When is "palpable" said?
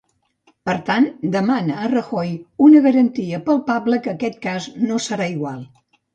3.51-4.01